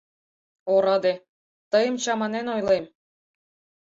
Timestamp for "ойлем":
2.55-2.85